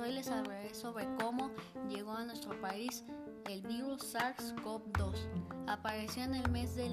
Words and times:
hoy 0.00 0.12
les 0.12 0.28
hablaré 0.30 0.74
sobre 0.74 1.06
cómo 1.20 1.50
llegó 1.88 2.12
a 2.12 2.24
nuestro 2.24 2.60
país 2.60 3.04
el 3.46 3.62
virus 3.62 4.14
SARS-CoV-2. 4.14 5.14
Apareció 5.68 6.24
en 6.24 6.34
el 6.34 6.50
mes 6.50 6.74
de 6.74 6.90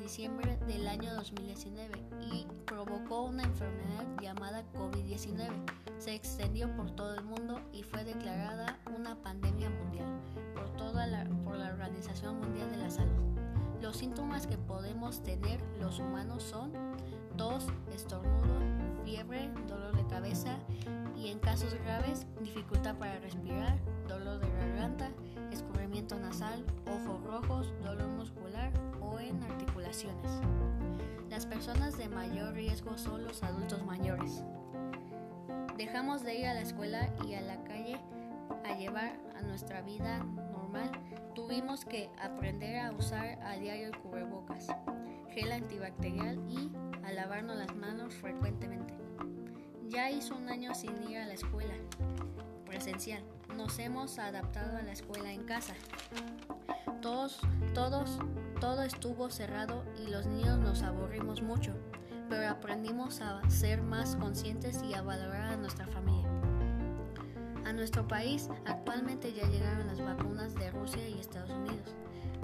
diciembre 0.00 0.58
del 0.66 0.86
año 0.88 1.14
2019 1.14 2.02
y 2.32 2.46
provocó 2.66 3.22
una 3.22 3.44
enfermedad 3.44 4.04
llamada 4.20 4.64
COVID-19. 4.74 5.50
Se 5.98 6.14
extendió 6.14 6.74
por 6.76 6.90
todo 6.90 7.14
el 7.14 7.24
mundo 7.24 7.60
y 7.72 7.82
fue 7.82 8.04
declarada 8.04 8.78
una 8.94 9.14
pandemia 9.22 9.70
mundial 9.70 10.20
por, 10.54 10.68
toda 10.76 11.06
la, 11.06 11.24
por 11.44 11.56
la 11.56 11.68
Organización 11.68 12.40
Mundial 12.40 12.70
de 12.70 12.76
la 12.76 12.90
Salud. 12.90 13.38
Los 13.80 13.96
síntomas 13.96 14.46
que 14.46 14.58
podemos 14.58 15.22
tener 15.22 15.60
los 15.80 15.98
humanos 15.98 16.42
son 16.42 16.72
tos, 17.36 17.66
estornudo, 17.94 18.58
fiebre, 19.04 19.50
dolor 19.68 19.96
de 19.96 20.06
cabeza 20.06 20.58
y 21.24 21.30
en 21.30 21.38
casos 21.38 21.74
graves 21.84 22.26
dificultad 22.40 22.96
para 22.96 23.18
respirar, 23.18 23.78
dolor 24.06 24.40
de 24.40 24.48
garganta, 24.58 25.10
escurrimiento 25.50 26.18
nasal, 26.18 26.66
ojos 26.86 27.24
rojos, 27.24 27.72
dolor 27.82 28.08
muscular 28.08 28.70
o 29.00 29.18
en 29.18 29.42
articulaciones. 29.42 30.30
Las 31.30 31.46
personas 31.46 31.96
de 31.96 32.10
mayor 32.10 32.52
riesgo 32.52 32.98
son 32.98 33.24
los 33.24 33.42
adultos 33.42 33.84
mayores. 33.86 34.44
Dejamos 35.78 36.22
de 36.22 36.34
ir 36.40 36.46
a 36.46 36.54
la 36.54 36.60
escuela 36.60 37.08
y 37.26 37.34
a 37.34 37.40
la 37.40 37.64
calle 37.64 37.98
a 38.64 38.76
llevar 38.76 39.18
a 39.34 39.42
nuestra 39.42 39.80
vida 39.80 40.18
normal. 40.18 40.90
Tuvimos 41.34 41.86
que 41.86 42.10
aprender 42.22 42.80
a 42.80 42.92
usar 42.92 43.38
a 43.42 43.54
diario 43.56 43.86
el 43.86 43.98
cubrebocas, 43.98 44.68
gel 45.30 45.52
antibacterial 45.52 46.38
y 46.50 46.70
a 47.02 47.12
lavarnos 47.12 47.56
las 47.56 47.74
manos 47.74 48.14
frecuentemente. 48.14 48.53
Ya 49.94 50.10
hizo 50.10 50.34
un 50.34 50.48
año 50.48 50.74
sin 50.74 51.08
ir 51.08 51.18
a 51.18 51.26
la 51.26 51.34
escuela 51.34 51.74
presencial. 52.66 53.22
Nos 53.56 53.78
hemos 53.78 54.18
adaptado 54.18 54.76
a 54.76 54.82
la 54.82 54.90
escuela 54.90 55.30
en 55.30 55.44
casa. 55.44 55.74
Todos, 57.00 57.38
todos, 57.74 58.18
todo 58.60 58.82
estuvo 58.82 59.30
cerrado 59.30 59.84
y 60.04 60.10
los 60.10 60.26
niños 60.26 60.58
nos 60.58 60.82
aburrimos 60.82 61.42
mucho, 61.42 61.74
pero 62.28 62.50
aprendimos 62.50 63.20
a 63.20 63.48
ser 63.48 63.82
más 63.82 64.16
conscientes 64.16 64.82
y 64.82 64.94
a 64.94 65.02
valorar 65.02 65.52
a 65.52 65.56
nuestra 65.56 65.86
familia. 65.86 66.28
A 67.64 67.72
nuestro 67.72 68.08
país 68.08 68.48
actualmente 68.64 69.32
ya 69.32 69.46
llegaron 69.46 69.86
las 69.86 70.00
vacunas 70.00 70.56
de 70.56 70.72
Rusia 70.72 71.08
y 71.08 71.20
Estados 71.20 71.50
Unidos. 71.50 71.94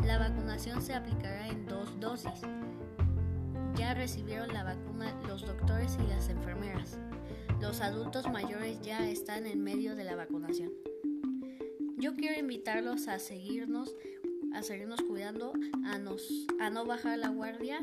La 0.05 0.19
vacunación 0.19 0.81
se 0.83 0.95
aplicará 0.95 1.48
en 1.48 1.67
dos 1.67 1.98
dosis 1.98 2.43
ya 3.81 3.95
recibieron 3.95 4.53
la 4.53 4.62
vacuna 4.62 5.15
los 5.27 5.47
doctores 5.47 5.97
y 6.05 6.06
las 6.06 6.28
enfermeras. 6.28 6.98
Los 7.71 7.83
adultos 7.83 8.29
mayores 8.29 8.81
ya 8.83 9.09
están 9.09 9.47
en 9.47 9.63
medio 9.63 9.95
de 9.95 10.03
la 10.03 10.17
vacunación. 10.17 10.73
Yo 11.99 12.17
quiero 12.17 12.37
invitarlos 12.37 13.07
a 13.07 13.21
seguirnos, 13.21 13.95
a 14.53 14.65
seguirnos 14.65 15.01
cuidando, 15.03 15.53
a, 15.85 15.97
nos, 15.97 16.49
a 16.59 16.69
no 16.69 16.85
bajar 16.85 17.21
la 17.21 17.29
guardia 17.29 17.79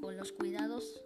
con 0.00 0.16
los 0.16 0.32
cuidados 0.32 1.02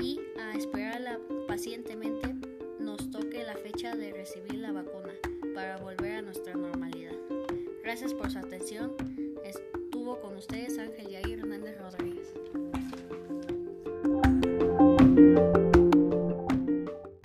y 0.00 0.20
a 0.38 0.54
esperar 0.54 1.20
pacientemente 1.48 2.36
nos 2.78 3.10
toque 3.10 3.42
la 3.42 3.56
fecha 3.56 3.96
de 3.96 4.12
recibir 4.12 4.54
la 4.54 4.70
vacuna 4.70 5.12
para 5.56 5.76
volver 5.78 6.18
a 6.18 6.22
nuestra 6.22 6.54
normalidad. 6.54 7.16
Gracias 7.82 8.14
por 8.14 8.30
su 8.30 8.38
atención. 8.38 8.94